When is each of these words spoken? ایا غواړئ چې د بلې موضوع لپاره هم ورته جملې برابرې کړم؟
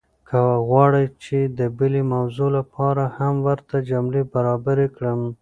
ایا 0.31 0.61
غواړئ 0.67 1.05
چې 1.23 1.37
د 1.59 1.61
بلې 1.77 2.01
موضوع 2.13 2.49
لپاره 2.57 3.03
هم 3.17 3.35
ورته 3.47 3.75
جملې 3.89 4.21
برابرې 4.33 4.87
کړم؟ 4.95 5.21